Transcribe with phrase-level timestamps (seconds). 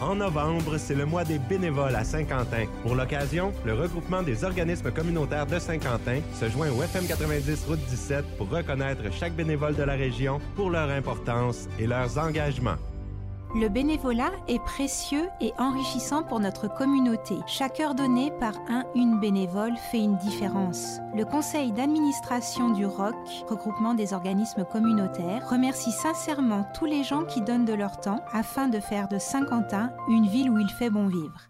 [0.00, 2.66] En novembre, c'est le mois des bénévoles à Saint-Quentin.
[2.82, 7.84] Pour l'occasion, le regroupement des organismes communautaires de Saint-Quentin se joint au FM 90 Route
[7.88, 12.76] 17 pour reconnaître chaque bénévole de la région pour leur importance et leurs engagements.
[13.58, 17.36] Le bénévolat est précieux et enrichissant pour notre communauté.
[17.46, 20.98] Chaque heure donnée par un une bénévole fait une différence.
[21.14, 23.14] Le conseil d'administration du ROC,
[23.48, 28.68] regroupement des organismes communautaires, remercie sincèrement tous les gens qui donnent de leur temps afin
[28.68, 31.48] de faire de Saint-Quentin une ville où il fait bon vivre.